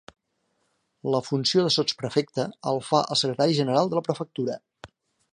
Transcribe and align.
La 1.15 1.19
funció 1.25 1.65
de 1.65 1.73
sotsprefecte 1.75 2.45
el 2.71 2.81
fa 2.87 3.01
el 3.15 3.19
secretari 3.21 3.57
general 3.59 3.91
de 3.93 3.99
la 3.99 4.03
prefectura. 4.09 4.57